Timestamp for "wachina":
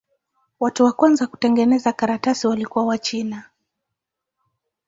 2.85-3.49